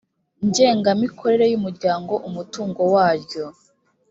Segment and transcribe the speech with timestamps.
[0.47, 3.45] ngengamikorere y umuryango umutungo waryo